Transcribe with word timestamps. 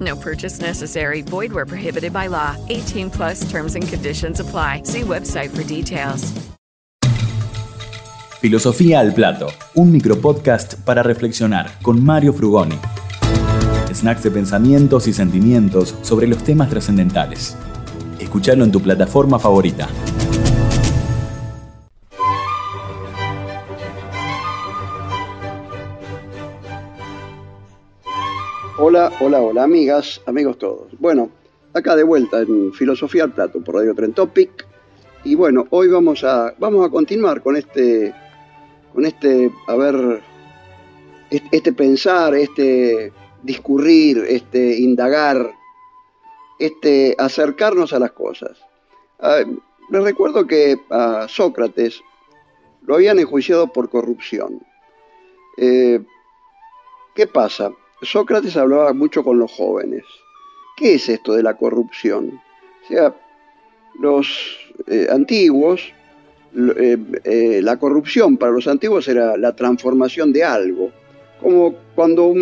No 0.00 0.16
purchase 0.16 0.60
necessary. 0.60 1.22
Void 1.22 1.52
where 1.52 1.66
prohibited 1.66 2.12
by 2.12 2.28
law. 2.28 2.56
18 2.68 3.10
plus 3.10 3.44
terms 3.50 3.74
and 3.74 3.86
conditions 3.86 4.40
apply. 4.40 4.82
See 4.84 5.02
website 5.02 5.50
for 5.50 5.64
details. 5.64 6.32
Filosofía 8.42 8.98
al 8.98 9.14
Plato, 9.14 9.46
un 9.76 9.92
micropodcast 9.92 10.74
para 10.84 11.04
reflexionar 11.04 11.78
con 11.80 12.04
Mario 12.04 12.32
Frugoni. 12.32 12.76
Snacks 13.94 14.24
de 14.24 14.32
pensamientos 14.32 15.06
y 15.06 15.12
sentimientos 15.12 15.94
sobre 16.02 16.26
los 16.26 16.42
temas 16.42 16.68
trascendentales. 16.68 17.56
Escuchalo 18.18 18.64
en 18.64 18.72
tu 18.72 18.80
plataforma 18.80 19.38
favorita. 19.38 19.86
Hola, 28.84 29.12
hola, 29.20 29.40
hola, 29.40 29.62
amigas, 29.62 30.20
amigos 30.26 30.58
todos. 30.58 30.88
Bueno, 30.98 31.30
acá 31.72 31.94
de 31.94 32.02
vuelta 32.02 32.40
en 32.40 32.72
Filosofía 32.72 33.22
al 33.22 33.32
Plato 33.32 33.62
por 33.62 33.76
Radio 33.76 33.94
Tren 33.94 34.12
Topic. 34.12 34.66
Y 35.22 35.36
bueno, 35.36 35.68
hoy 35.70 35.86
vamos 35.86 36.24
a, 36.24 36.52
vamos 36.58 36.84
a 36.84 36.90
continuar 36.90 37.44
con 37.44 37.56
este, 37.56 38.12
con 38.92 39.06
este, 39.06 39.52
a 39.68 39.76
ver, 39.76 40.20
este, 41.30 41.72
pensar, 41.72 42.34
este 42.34 43.12
discurrir, 43.44 44.24
este 44.28 44.80
indagar, 44.80 45.52
este 46.58 47.14
acercarnos 47.20 47.92
a 47.92 48.00
las 48.00 48.10
cosas. 48.10 48.58
Ah, 49.20 49.44
les 49.90 50.02
recuerdo 50.02 50.44
que 50.48 50.80
a 50.90 51.28
Sócrates 51.28 52.02
lo 52.84 52.96
habían 52.96 53.20
enjuiciado 53.20 53.68
por 53.68 53.88
corrupción. 53.88 54.60
Eh, 55.56 56.02
¿Qué 57.14 57.28
pasa? 57.28 57.70
Sócrates 58.02 58.56
hablaba 58.56 58.92
mucho 58.92 59.22
con 59.22 59.38
los 59.38 59.52
jóvenes. 59.52 60.04
¿Qué 60.76 60.94
es 60.94 61.08
esto 61.08 61.34
de 61.34 61.42
la 61.42 61.56
corrupción? 61.56 62.40
O 62.84 62.88
sea, 62.88 63.14
los 64.00 64.58
eh, 64.86 65.06
antiguos, 65.10 65.92
eh, 66.54 66.98
eh, 67.24 67.60
la 67.62 67.78
corrupción 67.78 68.36
para 68.36 68.52
los 68.52 68.66
antiguos 68.66 69.06
era 69.08 69.36
la 69.36 69.54
transformación 69.54 70.32
de 70.32 70.44
algo. 70.44 70.90
Como 71.40 71.74
cuando 71.94 72.32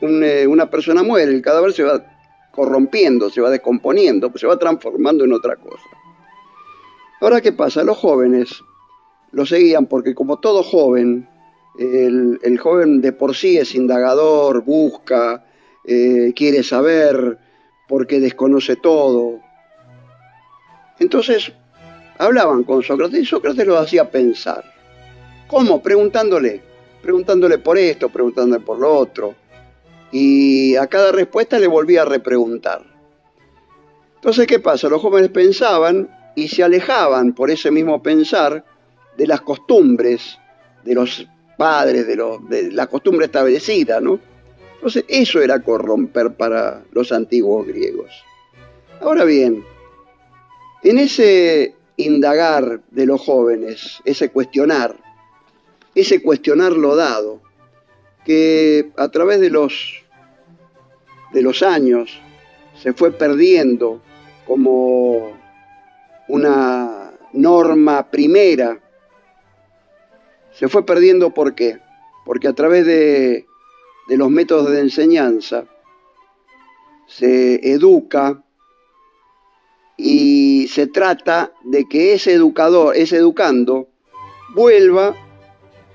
una 0.00 0.70
persona 0.70 1.02
muere, 1.02 1.32
el 1.32 1.42
cadáver 1.42 1.72
se 1.72 1.82
va 1.82 2.04
corrompiendo, 2.52 3.28
se 3.30 3.40
va 3.40 3.50
descomponiendo, 3.50 4.30
pues 4.30 4.40
se 4.40 4.46
va 4.46 4.58
transformando 4.58 5.24
en 5.24 5.32
otra 5.32 5.56
cosa. 5.56 5.88
Ahora, 7.20 7.40
¿qué 7.40 7.52
pasa? 7.52 7.82
Los 7.82 7.98
jóvenes 7.98 8.62
lo 9.32 9.44
seguían 9.46 9.86
porque 9.86 10.14
como 10.14 10.38
todo 10.38 10.62
joven, 10.62 11.28
el, 11.78 12.58
joven 12.58 13.00
de 13.00 13.12
por 13.12 13.34
sí 13.34 13.58
es 13.58 13.74
indagador, 13.74 14.62
busca, 14.64 15.44
eh, 15.84 16.32
quiere 16.34 16.62
saber, 16.62 17.38
porque 17.88 18.20
desconoce 18.20 18.76
todo. 18.76 19.40
Entonces, 20.98 21.52
hablaban 22.18 22.64
con 22.64 22.82
Sócrates 22.82 23.20
y 23.20 23.26
Sócrates 23.26 23.66
los 23.66 23.80
hacía 23.80 24.10
pensar. 24.10 24.64
¿Cómo? 25.46 25.82
Preguntándole, 25.82 26.60
preguntándole 27.02 27.58
por 27.58 27.78
esto, 27.78 28.08
preguntándole 28.08 28.64
por 28.64 28.78
lo 28.78 28.94
otro. 28.94 29.34
Y 30.10 30.76
a 30.76 30.86
cada 30.86 31.12
respuesta 31.12 31.58
le 31.58 31.66
volvía 31.66 32.02
a 32.02 32.06
repreguntar. 32.06 32.82
Entonces, 34.16 34.46
¿qué 34.46 34.58
pasa? 34.58 34.88
Los 34.88 35.02
jóvenes 35.02 35.30
pensaban 35.30 36.08
y 36.34 36.48
se 36.48 36.62
alejaban 36.62 37.32
por 37.32 37.50
ese 37.50 37.70
mismo 37.70 38.02
pensar 38.02 38.64
de 39.16 39.26
las 39.26 39.40
costumbres, 39.40 40.38
de 40.84 40.94
los 40.94 41.26
padres, 41.56 42.06
de, 42.06 42.16
de 42.48 42.72
la 42.72 42.86
costumbre 42.86 43.26
establecida, 43.26 44.00
¿no? 44.00 44.18
Entonces, 44.74 45.04
eso 45.08 45.40
era 45.40 45.60
corromper 45.60 46.34
para 46.34 46.84
los 46.92 47.10
antiguos 47.12 47.66
griegos. 47.66 48.10
Ahora 49.00 49.24
bien, 49.24 49.64
en 50.82 50.98
ese 50.98 51.74
indagar 51.96 52.80
de 52.90 53.06
los 53.06 53.20
jóvenes, 53.20 54.00
ese 54.04 54.30
cuestionar, 54.30 54.96
ese 55.94 56.22
cuestionar 56.22 56.72
lo 56.72 56.94
dado, 56.94 57.40
que 58.24 58.90
a 58.96 59.08
través 59.08 59.40
de 59.40 59.50
los, 59.50 60.04
de 61.32 61.42
los 61.42 61.62
años 61.62 62.20
se 62.80 62.92
fue 62.92 63.12
perdiendo 63.12 64.02
como 64.46 65.32
una 66.28 67.12
norma 67.32 68.10
primera 68.10 68.78
se 70.58 70.68
fue 70.68 70.86
perdiendo 70.86 71.30
¿por 71.30 71.54
qué? 71.54 71.78
Porque 72.24 72.48
a 72.48 72.54
través 72.54 72.86
de, 72.86 73.46
los 74.08 74.30
métodos 74.30 74.70
de 74.70 74.80
enseñanza 74.80 75.66
se 77.06 77.72
educa 77.72 78.42
y 79.96 80.66
se 80.68 80.86
trata 80.86 81.52
de 81.64 81.86
que 81.86 82.14
ese 82.14 82.32
educador, 82.32 82.96
ese 82.96 83.16
educando, 83.16 83.88
vuelva 84.54 85.14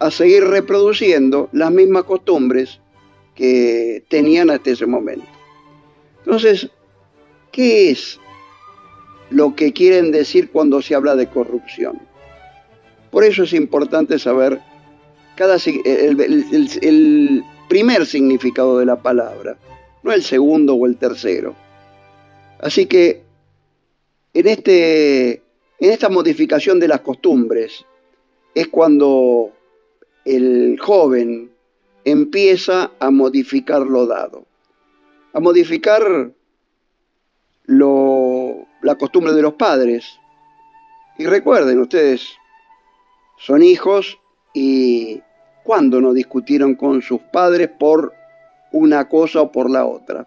a 0.00 0.10
seguir 0.10 0.44
reproduciendo 0.44 1.48
las 1.52 1.70
mismas 1.70 2.04
costumbres 2.04 2.80
que 3.34 4.04
tenían 4.08 4.50
hasta 4.50 4.70
ese 4.70 4.86
momento. 4.86 5.26
Entonces, 6.24 6.70
¿qué 7.52 7.90
es 7.90 8.18
lo 9.30 9.54
que 9.54 9.72
quieren 9.72 10.10
decir 10.10 10.50
cuando 10.50 10.82
se 10.82 10.94
habla 10.94 11.14
de 11.14 11.28
corrupción? 11.28 12.07
Por 13.10 13.24
eso 13.24 13.44
es 13.44 13.52
importante 13.52 14.18
saber 14.18 14.60
cada, 15.36 15.56
el, 15.56 17.44
primer 17.68 18.06
significado 18.06 18.78
de 18.78 18.86
la 18.86 18.96
palabra, 18.96 19.56
no 20.02 20.12
el 20.12 20.22
segundo 20.22 20.74
o 20.74 20.86
el 20.86 20.96
tercero. 20.96 21.54
Así 22.60 22.86
que 22.86 23.22
en, 24.34 24.46
este, 24.46 25.42
en 25.78 25.90
esta 25.92 26.08
modificación 26.08 26.80
de 26.80 26.88
las 26.88 27.00
costumbres 27.00 27.84
es 28.54 28.68
cuando 28.68 29.52
el 30.24 30.78
joven 30.80 31.50
empieza 32.04 32.92
a 32.98 33.10
modificar 33.10 33.82
lo 33.82 34.06
dado, 34.06 34.46
a 35.32 35.40
modificar 35.40 36.32
la 37.66 38.94
costumbre 38.98 39.32
de 39.32 39.42
los 39.42 39.54
padres. 39.54 40.18
Y 41.18 41.26
recuerden 41.26 41.80
ustedes, 41.80 42.28
son 43.38 43.62
hijos 43.62 44.18
y 44.52 45.22
cuando 45.64 46.00
no 46.00 46.12
discutieron 46.12 46.74
con 46.74 47.02
sus 47.02 47.20
padres 47.20 47.68
por 47.78 48.12
una 48.72 49.08
cosa 49.08 49.42
o 49.42 49.52
por 49.52 49.70
la 49.70 49.86
otra. 49.86 50.26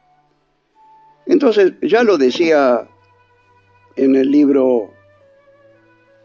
Entonces, 1.26 1.74
ya 1.82 2.04
lo 2.04 2.18
decía 2.18 2.88
en 3.96 4.16
el 4.16 4.32
libro 4.32 4.92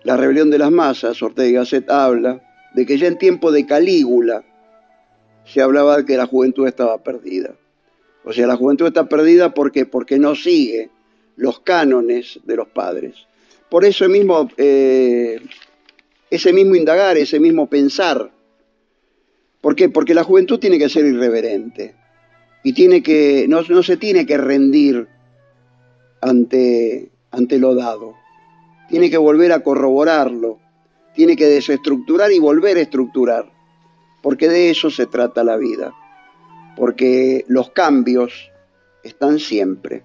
La 0.05 0.17
rebelión 0.17 0.50
de 0.50 0.59
las 0.59 0.71
masas, 0.71 1.23
Ortega 1.23 1.61
Gasset 1.61 1.91
habla 1.91 2.41
de 2.75 2.87
que 2.87 2.99
ya 2.99 3.09
en 3.09 3.19
tiempo 3.19 3.50
de 3.50 3.67
Calígula 3.67 4.44
se 5.44 5.62
hablaba 5.62 5.99
de 5.99 6.05
que 6.05 6.17
la 6.17 6.27
juventud 6.27 6.67
estaba 6.67 6.99
perdida. 6.99 7.55
O 8.25 8.33
sea, 8.33 8.47
la 8.47 8.56
juventud 8.56 8.87
está 8.87 9.09
perdida 9.09 9.55
porque, 9.55 9.87
porque 9.87 10.19
no 10.19 10.35
sigue 10.35 10.91
los 11.37 11.61
cánones 11.61 12.41
de 12.44 12.56
los 12.56 12.69
padres. 12.69 13.15
Por 13.69 13.85
eso 13.85 14.09
mismo 14.09 14.49
eh, 14.56 15.41
ese 16.31 16.52
mismo 16.52 16.75
indagar, 16.75 17.17
ese 17.17 17.40
mismo 17.40 17.69
pensar. 17.69 18.31
¿Por 19.61 19.75
qué? 19.75 19.88
Porque 19.88 20.14
la 20.14 20.25
juventud 20.25 20.58
tiene 20.58 20.78
que 20.78 20.88
ser 20.88 21.05
irreverente 21.05 21.94
y 22.62 22.73
tiene 22.73 23.02
que, 23.02 23.46
no, 23.49 23.62
se 23.82 23.96
tiene 23.96 24.26
que 24.26 24.37
rendir 24.37 25.08
ante, 26.20 27.11
ante 27.31 27.58
lo 27.58 27.75
dado. 27.75 28.14
tiene 28.88 29.11
que 29.11 29.19
volver 29.19 29.52
a 29.52 29.61
corroborarlo, 29.61 30.58
tiene 31.14 31.37
que 31.37 31.46
desestructurar 31.46 32.31
y 32.31 32.38
volver 32.38 32.76
a 32.76 32.82
estructurar, 32.82 33.50
porque 34.23 34.49
de 34.49 34.70
eso 34.70 34.90
se 34.90 35.06
trata 35.06 35.43
la 35.43 35.56
vida, 35.56 35.94
porque 36.76 37.44
los 37.49 37.70
cambios 37.70 38.50
están 39.02 39.38
siempre 39.38 40.05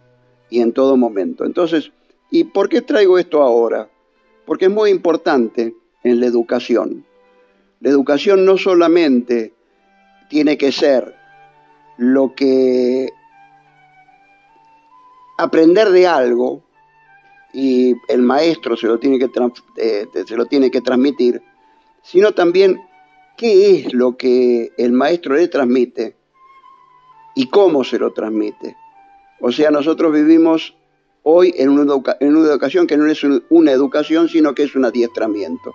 y 0.49 0.61
en 0.61 0.73
todo 0.73 0.97
momento. 0.97 1.45
Entonces, 1.45 1.91
¿y 2.29 2.45
por 2.45 2.69
qué 2.69 2.81
traigo 2.81 3.17
esto 3.17 3.41
ahora? 3.41 3.89
Porque 4.45 4.65
es 4.65 4.71
muy 4.71 4.89
importante 4.89 5.75
en 6.03 6.19
la 6.19 6.25
educación. 6.25 7.05
La 7.79 7.89
educación 7.89 8.45
no 8.45 8.57
solamente 8.57 9.53
tiene 10.29 10.57
que 10.57 10.71
ser 10.71 11.15
lo 11.97 12.33
que 12.35 13.09
aprender 15.37 15.89
de 15.89 16.07
algo 16.07 16.63
y 17.53 17.95
el 18.07 18.21
maestro 18.21 18.77
se 18.77 18.87
lo 18.87 18.99
tiene 18.99 19.19
que, 19.19 19.29
eh, 19.77 20.07
se 20.25 20.37
lo 20.37 20.45
tiene 20.45 20.71
que 20.71 20.81
transmitir, 20.81 21.41
sino 22.01 22.31
también 22.33 22.79
qué 23.37 23.75
es 23.75 23.93
lo 23.93 24.15
que 24.15 24.71
el 24.77 24.93
maestro 24.93 25.35
le 25.35 25.47
transmite 25.47 26.15
y 27.35 27.47
cómo 27.47 27.83
se 27.83 27.99
lo 27.99 28.13
transmite. 28.13 28.77
O 29.39 29.51
sea, 29.51 29.71
nosotros 29.71 30.13
vivimos 30.13 30.75
hoy 31.23 31.53
en 31.57 31.69
una, 31.69 31.95
en 32.19 32.35
una 32.35 32.49
educación 32.49 32.87
que 32.87 32.97
no 32.97 33.07
es 33.07 33.23
una 33.49 33.71
educación, 33.71 34.29
sino 34.29 34.53
que 34.53 34.63
es 34.63 34.75
un 34.75 34.85
adiestramiento. 34.85 35.73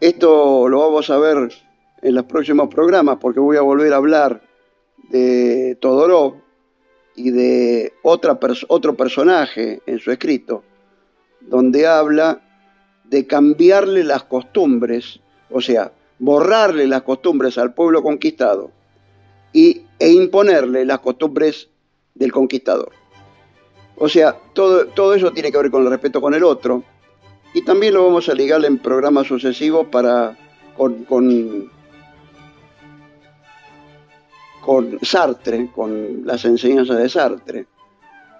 Esto 0.00 0.66
lo 0.66 0.80
vamos 0.80 1.10
a 1.10 1.18
ver 1.18 1.52
en 2.00 2.14
los 2.14 2.24
próximos 2.24 2.68
programas 2.74 3.18
porque 3.20 3.38
voy 3.38 3.58
a 3.58 3.60
volver 3.60 3.92
a 3.92 3.96
hablar 3.96 4.40
de 5.10 5.76
Todorov 5.78 6.36
y 7.16 7.30
de 7.30 7.92
otra 8.02 8.38
otro 8.68 8.96
personaje 8.96 9.82
en 9.84 9.98
su 9.98 10.10
escrito, 10.10 10.62
donde 11.42 11.86
habla 11.86 12.40
de 13.04 13.26
cambiarle 13.26 14.02
las 14.02 14.24
costumbres, 14.24 15.20
o 15.50 15.60
sea, 15.60 15.92
borrarle 16.18 16.86
las 16.86 17.02
costumbres 17.02 17.58
al 17.58 17.74
pueblo 17.74 18.02
conquistado 18.02 18.70
y, 19.52 19.82
e 19.98 20.12
imponerle 20.12 20.86
las 20.86 21.00
costumbres 21.00 21.68
del 22.14 22.32
conquistador. 22.32 22.92
O 23.96 24.08
sea, 24.08 24.34
todo, 24.54 24.86
todo 24.86 25.14
eso 25.14 25.30
tiene 25.30 25.52
que 25.52 25.58
ver 25.58 25.70
con 25.70 25.82
el 25.82 25.90
respeto 25.90 26.22
con 26.22 26.32
el 26.32 26.42
otro 26.42 26.84
y 27.54 27.62
también 27.62 27.94
lo 27.94 28.04
vamos 28.04 28.28
a 28.28 28.34
ligar 28.34 28.64
en 28.64 28.78
programas 28.78 29.26
sucesivos 29.26 29.86
para 29.88 30.36
con, 30.76 31.04
con, 31.04 31.70
con 34.64 34.98
Sartre, 35.02 35.70
con 35.74 36.24
las 36.24 36.44
enseñanzas 36.44 36.98
de 36.98 37.08
Sartre, 37.08 37.66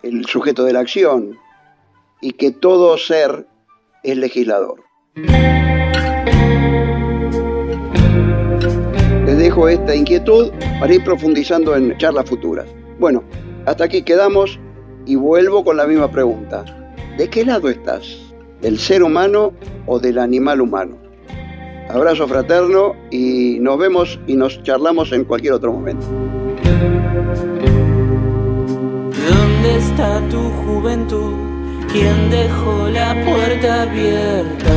el 0.02 0.24
sujeto 0.26 0.64
de 0.64 0.72
la 0.72 0.80
acción, 0.80 1.38
y 2.20 2.32
que 2.32 2.50
todo 2.52 2.96
ser 2.98 3.46
es 4.02 4.16
legislador. 4.16 4.82
Les 9.26 9.38
dejo 9.38 9.68
esta 9.68 9.94
inquietud 9.94 10.50
para 10.78 10.94
ir 10.94 11.04
profundizando 11.04 11.74
en 11.76 11.96
charlas 11.98 12.28
futuras. 12.28 12.66
Bueno, 12.98 13.24
hasta 13.66 13.84
aquí 13.84 14.02
quedamos 14.02 14.58
y 15.06 15.16
vuelvo 15.16 15.64
con 15.64 15.76
la 15.76 15.86
misma 15.86 16.10
pregunta. 16.10 16.64
¿De 17.16 17.28
qué 17.28 17.44
lado 17.44 17.68
estás? 17.68 18.29
¿Del 18.60 18.78
ser 18.78 19.02
humano 19.02 19.52
o 19.86 19.98
del 19.98 20.18
animal 20.18 20.60
humano? 20.60 20.98
Abrazo 21.88 22.28
fraterno 22.28 22.94
y 23.10 23.58
nos 23.60 23.78
vemos 23.78 24.20
y 24.26 24.36
nos 24.36 24.62
charlamos 24.62 25.12
en 25.12 25.24
cualquier 25.24 25.54
otro 25.54 25.72
momento. 25.72 26.06
¿Dónde 29.28 29.76
está 29.78 30.20
tu 30.28 30.38
juventud? 30.64 31.32
¿Quién 31.90 32.30
dejó 32.30 32.88
la 32.92 33.14
puerta 33.24 33.82
abierta? 33.82 34.70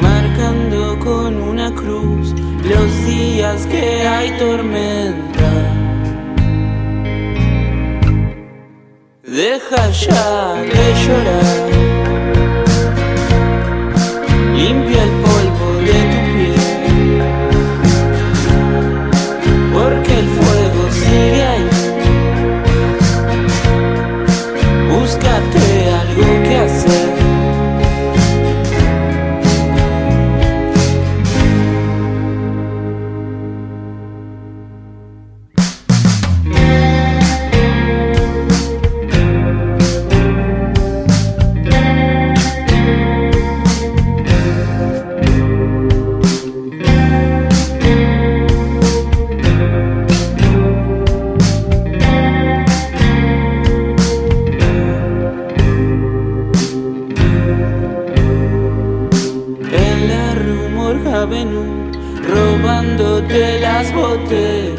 Marcando 0.00 0.98
con 1.00 1.40
una 1.42 1.74
cruz 1.74 2.34
los 2.62 3.06
días 3.06 3.66
que 3.66 4.06
hay 4.06 4.38
tormenta. 4.38 5.27
Deja 9.30 9.90
ya 9.90 10.54
de 10.54 10.94
llorar. 11.04 11.44
Limpia 14.56 15.02
el 15.04 15.17
las 63.78 63.92
botellas. 63.94 64.78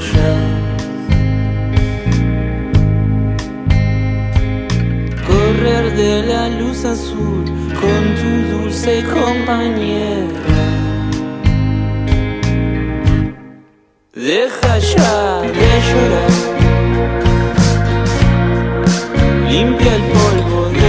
Correr 5.27 5.85
de 5.95 6.23
la 6.31 6.49
luz 6.59 6.83
azul 6.83 7.45
con 7.81 8.01
tu 8.19 8.31
dulce 8.51 9.03
compañera. 9.17 10.57
Deja 14.13 14.73
ya 14.93 15.41
de 15.57 15.69
llorar. 15.87 16.33
Limpia 19.49 19.93
el 19.99 20.05
polvo 20.15 20.61
de 20.81 20.88